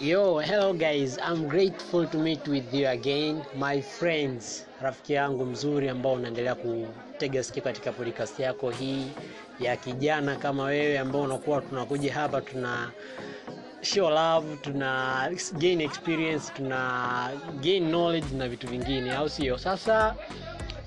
Yo, 0.00 0.38
hello 0.38 0.72
guys. 0.72 1.18
I'm 1.22 1.46
grateful 1.46 2.06
to 2.06 2.16
meet 2.18 2.46
with 2.48 2.72
you 2.72 2.86
again, 2.88 3.44
my 3.56 3.80
friends. 3.80 4.64
Rafiki 4.82 5.12
yangu 5.12 5.44
mzuri 5.46 5.88
ambao 5.88 6.12
unaendelea 6.12 6.54
kutega 6.54 7.42
sikio 7.42 7.62
katika 7.62 7.92
podcast 7.92 8.38
yako 8.40 8.70
hii 8.70 9.06
ya 9.60 9.76
kijana 9.76 10.36
kama 10.36 10.64
wewe 10.64 10.98
ambao 10.98 11.22
unakuwa 11.22 11.60
tunakuja 11.60 12.14
hapa 12.14 12.40
tuna 12.40 12.90
show 13.82 14.10
love, 14.10 14.56
tuna 14.56 15.16
gain 15.58 15.80
experience, 15.80 16.52
tuna 16.56 17.30
gain 17.62 17.88
knowledge 17.88 18.34
na 18.36 18.48
vitu 18.48 18.66
vingine, 18.66 19.12
au 19.14 19.28
sio? 19.28 19.58
Sasa 19.58 20.14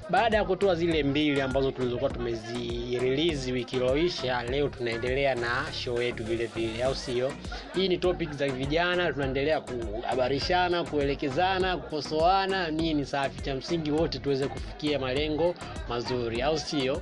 baada 0.10 0.38
ya 0.38 0.46
kutoa 0.46 0.76
zile 0.76 1.04
mbili 1.04 1.42
ambazo 1.42 1.72
tulizokuwa 1.72 2.10
tumezirelease 2.10 3.52
wiki 3.52 3.76
iliyoisha, 3.76 4.44
leo 4.44 4.68
tunaendelea 4.70 5.36
na 5.36 5.66
show 5.84 6.02
yetu 6.02 6.24
vile 6.24 6.46
vile, 6.46 6.84
au 6.84 6.96
sio? 6.96 7.32
Hii 7.76 7.88
ni 7.88 7.98
topic 7.98 8.32
za 8.32 8.48
vijana, 8.48 9.14
tunaendelea 9.14 9.62
kuhabarishana, 9.62 10.84
kuelekezana, 10.84 11.78
kukosoana, 11.78 12.72
nini 12.72 13.06
safi. 13.06 13.42
Cha 13.42 13.56
msingi 13.56 13.92
wote 13.92 14.20
tuweze 14.20 14.48
kufikia 14.48 15.00
malengo 15.00 15.56
mazuri, 15.90 16.42
au 16.42 16.60
sio? 16.60 17.02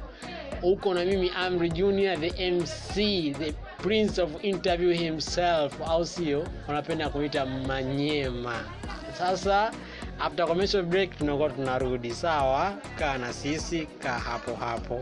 Uko 0.63 0.93
na 0.93 1.05
mimi 1.05 1.31
Amri 1.38 1.70
Junior, 1.70 2.17
the 2.20 2.52
MC, 2.52 2.95
the 3.39 3.52
prince 3.84 4.21
of 4.21 4.43
interview 4.43 4.91
himself, 4.93 5.81
au 5.88 6.05
sio? 6.05 6.43
Wanapenda 6.67 7.09
kuita 7.09 7.45
Manyema. 7.45 8.55
Sasa 9.17 9.71
after 10.20 10.48
commercial 10.48 10.84
break 10.84 11.17
tunakuwa 11.17 11.49
tunarudi 11.49 12.12
sawa 12.13 12.73
kaa 12.99 13.17
na 13.17 13.34
sisi 13.34 13.85
kaa 13.85 14.20
hapo 14.20 14.55
hapo 14.55 15.01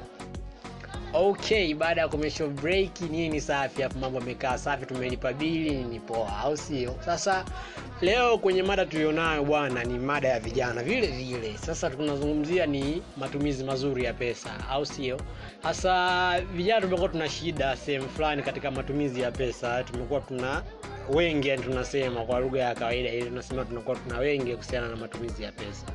okay 1.14 1.74
baada 1.74 2.02
ya 2.02 2.08
commercial 2.08 2.50
break 2.50 3.02
nini 3.02 3.42
safi? 3.42 3.82
Hapo 3.82 4.00
mambo 4.00 4.18
amekaa 4.20 4.58
safi 4.58 4.86
tumelipa 4.86 5.34
bili 5.34 5.72
ni 5.84 6.00
poa 6.00 6.38
au 6.38 6.58
sio? 6.58 6.96
Sasa 7.06 7.46
leo 8.02 8.38
kwenye 8.38 8.64
mada 8.64 8.86
tulionayo 8.86 9.44
bwana 9.44 9.84
ni 9.84 10.00
mada 10.00 10.28
ya 10.28 10.40
vijana. 10.40 10.84
Vile 10.84 11.08
vile 11.08 11.58
sasa 11.58 11.90
tunazungumzia 11.90 12.66
ni 12.66 13.02
matumizi 13.18 13.64
mazuri 13.64 14.04
ya 14.04 14.14
pesa 14.14 14.50
au 14.70 14.86
sio? 14.86 15.20
Sasa 15.64 16.42
vijana 16.42 16.82
tumekuwa 16.82 17.10
tuna 17.10 17.30
shida 17.30 17.76
sehemu 17.78 18.10
fulani 18.10 18.44
katika 18.44 18.72
matumizi 18.72 19.22
ya 19.22 19.32
pesa. 19.32 19.84
Tumekuwa 19.84 20.22
tuna 20.22 20.64
wengi 21.14 21.48
yani 21.48 21.64
tunasema 21.64 22.22
kwa 22.26 22.40
lugha 22.40 22.60
ya 22.60 22.76
kawaida 22.76 23.10
ili 23.10 23.26
tunasema 23.30 23.66
tunakuwa 23.66 23.96
tuna 23.96 24.18
wengi 24.20 24.52
kuhusiana 24.52 24.88
na 24.88 24.96
matumizi 24.96 25.44
ya 25.44 25.52
pesa 25.52 25.86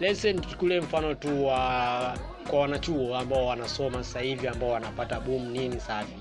lesson 0.00 0.40
tuchukulie 0.40 0.80
mfano 0.80 1.14
tu 1.14 1.46
wa 1.46 2.18
kwa 2.50 2.60
wanachuo 2.60 3.16
ambao 3.16 3.46
wanasoma 3.46 4.04
sasa 4.04 4.20
hivi 4.20 4.48
ambao 4.48 4.70
wanapata 4.70 5.20
boom 5.20 5.50
nini 5.50 5.80
safi 5.80 6.16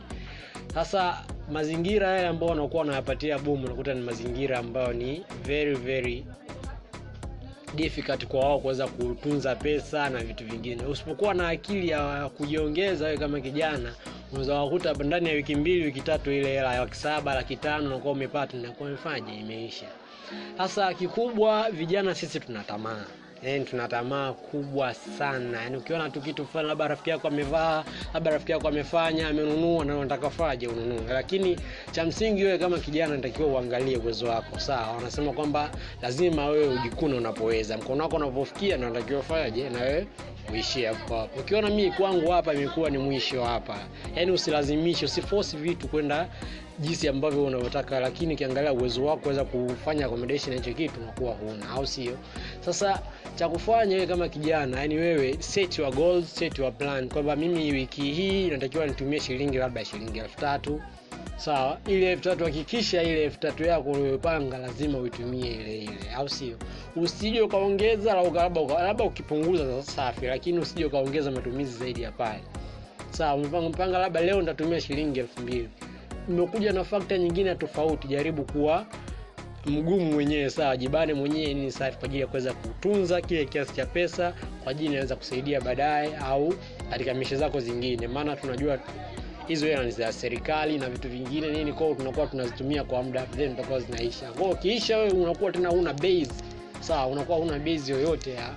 sasa 0.74 1.24
mazingira 1.52 2.08
yale 2.08 2.28
ambao 2.28 2.50
wanakuwa 2.50 2.82
wanayapatia 2.82 3.40
boom 3.40 3.64
unakuta 3.66 3.94
ni 3.94 4.02
mazingira 4.02 4.60
ambayo 4.60 4.94
ni 4.94 5.26
very 5.44 5.76
very 5.76 6.26
difficult 7.76 8.26
kwa 8.28 8.40
wao 8.40 8.60
kuweza 8.60 8.88
kutunza 8.88 9.56
pesa 9.56 10.10
na 10.10 10.24
vitu 10.24 10.46
vingine. 10.46 10.84
Usipokuwa 10.86 11.34
na 11.34 11.48
akili 11.50 11.90
ya 11.90 12.30
kujiongeza 12.30 13.06
wewe 13.06 13.18
kama 13.18 13.40
kijana 13.42 13.94
unaweza 14.32 14.94
ndani 15.04 15.30
ya 15.30 15.36
wiki 15.36 15.56
mbili 15.56 15.86
wiki 15.86 16.02
tatu 16.02 16.32
ile 16.32 16.48
hela 16.50 16.74
ya 16.76 16.94
saba 16.94 17.36
laki 17.36 17.56
tano 17.56 17.88
unakuwa 17.88 18.14
umepata 18.14 18.58
nakuwa 18.58 18.90
umefanya 18.90 19.34
imeisha. 19.36 19.86
Sasa 20.58 20.94
kikubwa 20.94 21.72
vijana 21.72 22.16
sisi 22.16 22.40
tuna 22.40 22.64
yani 23.44 23.66
tuna 23.66 23.88
tamaa 23.88 24.34
kubwa 24.34 24.94
sana. 24.94 25.62
Yani 25.62 25.78
ukiona 25.78 26.10
tu 26.10 26.22
kitu 26.22 26.46
fulani 26.46 26.68
labda 26.70 26.88
rafiki 26.88 27.10
yako 27.10 27.28
amevaa 27.28 27.84
labda 28.14 28.32
rafiki 28.32 28.52
yako 28.52 28.68
amefanya 28.68 29.28
amenunua 29.28 29.86
na 29.86 29.98
unataka 29.98 30.30
faje 30.30 30.68
ununue. 30.68 31.14
Lakini 31.14 31.58
cha 31.92 32.06
msingi 32.06 32.44
wewe 32.44 32.58
kama 32.58 32.78
kijana 32.80 33.14
unatakiwa 33.14 33.48
uangalie 33.48 33.98
uwezo 33.98 34.28
wako. 34.28 34.60
Sawa 34.60 34.92
wanasema 34.92 35.34
kwamba 35.34 35.72
lazima 36.02 36.46
wewe 36.46 36.68
ujikune 36.68 37.16
unapoweza. 37.18 37.78
Mkono 37.78 38.04
wako 38.04 38.16
unapofikia 38.16 38.78
na 38.78 38.90
unatakiwa 38.90 39.24
faje 39.24 39.70
na 39.70 39.80
wewe 39.82 40.08
uishie 40.54 40.88
hapo 40.88 41.16
hapo 41.18 41.40
ukiona 41.40 41.70
mimi 41.70 41.92
kwangu 41.92 42.32
hapa 42.32 42.54
imekuwa 42.54 42.90
ni 42.90 42.98
mwisho 42.98 43.44
hapa. 43.44 43.78
Yaani 44.16 44.32
usilazimishe 44.32 45.06
usiforce 45.06 45.58
vitu 45.58 45.88
kwenda 45.88 46.28
jinsi 46.80 47.08
ambavyo 47.08 47.46
unavyotaka 47.46 48.00
lakini 48.00 48.34
ukiangalia 48.34 48.74
uwezo 48.74 49.06
wako 49.06 49.22
kuweza 49.22 49.44
kufanya 49.46 50.06
accommodation 50.06 50.56
hicho 50.56 50.74
kitu 50.74 51.00
unakuwa 51.02 51.34
huna 51.34 51.70
au 51.70 51.88
sio? 51.88 52.18
Sasa 52.60 53.02
cha 53.36 53.50
kufanya 53.50 53.96
wewe 53.96 54.08
kama 54.08 54.28
kijana 54.30 54.80
yani 54.80 54.96
wewe 54.96 55.36
set 55.40 55.80
your 55.80 55.94
goals 55.96 56.36
set 56.36 56.60
your 56.60 56.74
plan. 56.74 57.10
Kwamba 57.10 57.36
mimi 57.36 57.72
wiki 57.72 58.02
hii 58.02 58.48
natakiwa 58.50 58.86
nitumie 58.86 59.20
shilingi 59.20 59.58
labda 59.58 59.86
shilingi 59.86 60.20
elfu 60.20 60.38
tatu 60.40 60.82
sawa 61.40 61.78
ile 61.88 62.12
elfu 62.12 62.24
tatu 62.24 62.44
hakikisha 62.44 63.04
ile 63.04 63.24
elfu 63.24 63.40
tatu 63.40 63.64
yako 63.64 63.92
uliyopanga 63.92 64.58
lazima 64.58 64.98
uitumie 64.98 65.52
ile 65.52 65.78
ile 65.78 66.14
au 66.16 66.30
sio? 66.30 66.58
Usije 66.96 67.42
ukaongeza 67.42 68.14
labda 68.84 69.04
ukipunguza 69.04 69.84
safi 69.84 70.26
lakini 70.26 70.60
usije 70.60 70.86
ukaongeza 70.86 71.32
matumizi 71.32 71.78
zaidi 71.80 72.02
ya 72.02 72.12
pale. 72.12 72.40
Sawa 73.12 73.36
umepanga 73.36 73.98
labda 74.00 74.22
leo 74.22 74.40
nitatumia 74.42 74.82
shilingi 74.82 75.20
elfu 75.20 75.42
mbili. 75.42 75.70
Umekuja 76.30 76.74
na 76.74 76.84
fakta 76.84 77.18
nyingine 77.18 77.56
tofauti 77.56 78.08
jaribu 78.08 78.44
kuwa 78.44 78.86
mgumu 79.66 80.06
mwenyewe 80.12 80.50
sawa 80.50 80.78
jibane 80.78 81.14
mwenyewe 81.14 81.54
ni 81.54 81.72
safi 81.72 81.98
kwa 81.98 82.06
ajili 82.06 82.22
ya 82.22 82.28
kuweza 82.28 82.54
kutunza 82.54 83.22
kile 83.22 83.46
kiasi 83.46 83.74
cha 83.76 83.86
pesa 83.86 84.34
kwa 84.64 84.72
ajili 84.72 84.90
inaweza 84.90 85.16
kusaidia 85.16 85.62
baadaye 85.62 86.18
au 86.18 86.54
katika 86.90 87.14
mishe 87.14 87.36
zako 87.36 87.60
zingine. 87.60 88.08
Maana 88.08 88.36
tunajua 88.36 88.80
hizo 89.50 89.66
hela 89.68 89.84
ni 89.84 89.92
za 89.92 90.14
serikali 90.14 90.78
na 90.78 90.90
vitu 90.90 91.10
vingine 91.10 91.50
nini 91.52 91.74
kwao 91.74 91.94
tunakuwa 91.96 92.28
tunazitumia 92.28 92.84
kwa 92.84 93.04
muda 93.04 93.22
then 93.22 93.50
tutakuwa 93.56 93.80
zinaisha. 93.80 94.32
Kwao 94.32 94.50
ukiisha 94.52 94.98
wewe 94.98 95.10
unakuwa 95.12 95.52
tena 95.52 95.72
una 95.72 95.94
base. 95.94 96.32
Sawa 96.80 97.08
unakuwa 97.08 97.38
una 97.40 97.60
base 97.60 97.92
yoyote 97.92 98.32
ya 98.32 98.56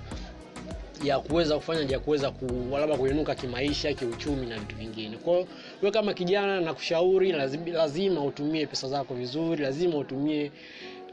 ya 1.03 1.19
kuweza 1.19 1.55
kufanya 1.55 1.91
ya 1.91 1.99
kuweza 1.99 2.31
ku, 2.31 2.45
labda 2.77 2.97
kuinuka 2.97 3.35
kimaisha 3.35 3.93
kiuchumi 3.93 4.45
na 4.47 4.57
vitu 4.59 4.75
vingine. 4.75 5.17
Kwao 5.17 5.47
we 5.81 5.91
kama 5.91 6.13
kijana 6.13 6.61
na 6.61 6.73
kushauri 6.73 7.31
lazima, 7.31 7.67
lazima 7.69 8.23
utumie 8.23 8.65
pesa 8.65 8.87
zako 8.87 9.13
vizuri 9.13 9.63
lazima 9.63 9.97
utumie 9.97 10.51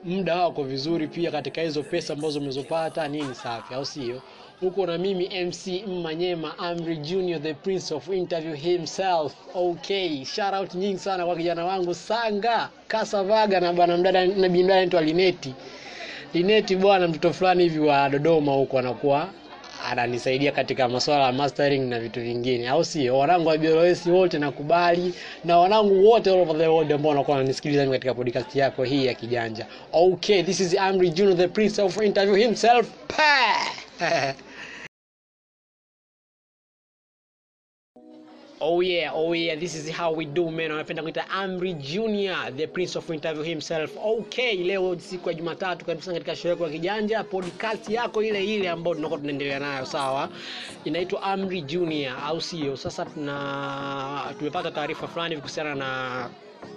muda 0.04 0.36
wako 0.44 0.62
vizuri 0.64 1.06
pia 1.08 1.30
katika 1.30 1.60
hizo 1.62 1.82
pesa 1.82 2.12
ambazo 2.12 2.38
umezopata 2.40 3.08
nini 3.08 3.34
safi 3.34 3.74
au 3.74 3.86
sio? 3.86 4.22
Huko 4.60 4.86
na 4.86 4.98
mimi 4.98 5.44
mc 5.44 5.86
mmanyema 5.86 6.58
amri 6.58 6.96
junior 6.96 7.42
the 7.42 7.54
prince 7.54 7.94
of 7.94 8.08
interview 8.08 8.54
himself. 8.54 9.32
Okay 9.54 10.24
shout 10.24 10.54
out 10.54 10.74
nyingi 10.74 10.98
sana 10.98 11.26
kwa 11.26 11.36
kijana 11.36 11.64
wangu 11.64 11.94
sanga 11.94 12.68
kasavaga 12.88 13.60
na 13.60 13.72
bwana 13.72 13.96
mdada 13.96 14.26
na 14.26 14.48
bimdada 14.48 14.74
anaitwa 14.74 15.00
lineti. 15.02 15.54
Lineti 16.34 16.76
bwana 16.76 17.08
mtoto 17.08 17.32
fulani 17.32 17.62
hivi 17.62 17.78
wa 17.80 18.08
dodoma 18.08 18.52
huko 18.52 18.78
anakuwa 18.78 19.28
ananisaidia 19.84 20.52
katika 20.52 20.88
masuala 20.88 21.24
ya 21.24 21.32
mastering 21.32 21.88
na 21.88 22.00
vitu 22.00 22.20
vingine. 22.20 22.68
Au 22.68 22.84
sio 22.84 23.18
wanangu 23.18 23.48
wa 23.48 23.58
BLS 23.58 24.06
wote 24.06 24.38
nakubali 24.38 25.14
na 25.44 25.58
wanangu 25.58 26.08
wote 26.08 26.30
all 26.30 26.40
over 26.40 26.58
the 26.58 26.66
world 26.66 26.92
ambao 26.92 27.10
wanakuwa 27.10 27.36
wananisikiliza 27.36 27.86
katika 27.86 28.14
podcast 28.14 28.56
yako 28.56 28.84
hii 28.84 29.06
ya 29.06 29.14
kijanja 29.14 29.66
okay 29.92 30.42
this 30.42 30.60
is 30.60 30.78
Amri 30.78 31.10
Juno 31.10 31.34
the 31.34 31.48
prince 31.48 31.82
of 31.82 32.02
interview 32.02 32.34
himself. 32.36 32.86
Pa 33.16 34.34
Oh 38.62 38.82
yeah, 38.82 39.10
oh 39.14 39.32
yeah, 39.32 39.54
this 39.56 39.74
is 39.74 39.88
how 39.88 40.12
we 40.12 40.26
do 40.26 40.50
man. 40.50 40.70
anapenda 40.70 41.02
kuita 41.02 41.24
Amri 41.30 41.72
Junior, 41.74 42.50
the 42.56 42.66
prince 42.66 42.94
of 42.96 43.08
interview 43.10 43.42
himself. 43.42 43.90
Okay, 43.96 44.56
leo 44.64 44.98
siku 44.98 45.28
ya 45.28 45.34
Jumatatu, 45.34 45.84
karibu 45.84 46.02
sana 46.02 46.14
katika 46.18 46.36
show 46.36 46.50
ya 46.62 46.68
kijanja, 46.70 47.24
podcast 47.24 47.88
yako 47.88 48.22
ile 48.22 48.44
ile 48.44 48.68
ambayo 48.68 48.94
tunakuwa 48.94 49.20
tunaendelea 49.20 49.58
nayo, 49.58 49.86
sawa? 49.86 50.28
Inaitwa 50.84 51.22
Amri 51.22 51.62
Junior, 51.62 52.16
au 52.24 52.40
sio? 52.40 52.76
Sasa 52.76 53.04
tuna 53.04 54.34
tumepata 54.38 54.70
taarifa 54.70 55.08
fulani 55.08 55.36
kuhusiana 55.36 55.74
na 55.74 56.30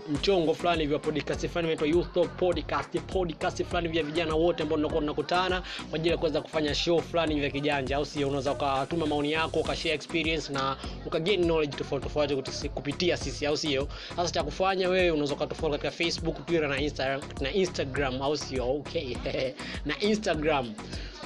mchongo 0.09 0.53
fulani 0.53 0.85
vya 0.85 0.99
podcast 0.99 1.47
fulani 1.47 1.67
inaitwa 1.67 1.87
Youth 1.87 2.13
Talk 2.13 2.37
Podcast, 2.37 2.99
podcast 2.99 3.63
fulani 3.63 3.87
vya 3.87 4.03
vijana 4.03 4.35
wote 4.35 4.63
ambao 4.63 4.77
tunakuwa 4.77 5.01
tunakutana 5.01 5.61
kwa 5.89 5.95
ajili 5.95 6.09
ya 6.09 6.17
kuweza 6.17 6.41
kufanya 6.41 6.75
show 6.75 7.01
fulani 7.01 7.39
vya 7.39 7.49
kijanja, 7.49 7.97
au 7.97 8.05
sio? 8.05 8.27
Unaweza 8.27 8.51
ukatuma 8.51 9.05
maoni 9.05 9.31
yako, 9.31 9.59
ukashare 9.59 9.95
experience 9.95 10.53
na 10.53 10.77
ukagain 11.05 11.43
knowledge 11.43 11.77
tofauti 11.77 12.03
tofauti 12.03 12.69
kupitia 12.69 13.17
sisi, 13.17 13.45
au 13.45 13.57
sio? 13.57 13.87
Sasa 14.15 14.33
cha 14.33 14.43
kufanya 14.43 14.89
wewe 14.89 15.11
unaweza 15.11 15.33
ukatufollow 15.33 15.71
katika 15.79 15.91
Facebook, 15.91 16.45
Twitter 16.45 16.67
na 16.69 16.81
Instagram, 16.81 17.21
na 17.41 17.51
Instagram, 17.51 18.21
au 18.21 18.37
sio? 18.37 18.71
Okay 18.71 19.15
na 19.85 19.99
Instagram 19.99 20.73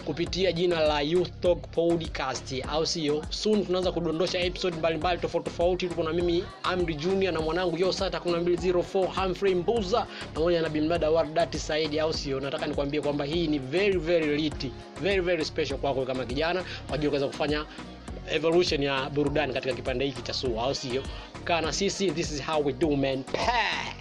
kupitia 0.07 0.51
jina 0.51 0.79
la 0.79 1.01
Youth 1.01 1.31
Talk 1.41 1.67
Podcast, 1.71 2.55
au 2.69 2.85
sio? 2.85 3.23
Soon 3.29 3.65
tunaanza 3.65 3.91
kudondosha 3.91 4.39
episode 4.39 4.77
mbalimbali 4.77 5.19
tofauti 5.21 5.49
tofauti. 5.49 5.87
Tuko 5.87 6.03
na 6.03 6.13
mimi 6.13 6.43
Amri 6.63 6.95
Junior 6.95 7.33
na 7.33 7.41
mwanangu 7.41 7.77
Yosata 7.77 8.17
1204 8.17 9.21
Humphrey 9.21 9.55
Mbuza 9.55 10.07
pamoja 10.33 10.61
na 10.61 10.69
bimdada 10.69 11.09
Wardati 11.09 11.59
Saidi, 11.59 11.99
au 11.99 12.13
sio? 12.13 12.39
Nataka 12.39 12.67
nikwambie 12.67 13.01
kwamba 13.01 13.25
hii 13.25 13.47
ni 13.47 13.59
very 13.59 13.97
very 13.99 14.37
lit, 14.41 14.71
very 15.01 15.21
very 15.21 15.45
special 15.45 15.77
kwako 15.77 16.05
kama 16.05 16.25
kijana 16.25 16.63
kwa 16.87 16.95
ajili 16.95 17.09
kuweza 17.09 17.27
kufanya 17.27 17.65
evolution 18.31 18.83
ya 18.83 19.09
burudani 19.09 19.53
katika 19.53 19.73
kipande 19.73 20.05
hiki 20.05 20.21
cha 20.21 20.33
SUA, 20.33 20.63
au 20.63 20.75
sio? 20.75 21.03
Kaa 21.43 21.71
sisi, 21.71 22.11
this 22.11 22.31
is 22.31 22.43
how 22.45 22.65
we 22.65 22.73
do 22.73 22.89
man. 22.95 23.23
Pah! 23.23 23.96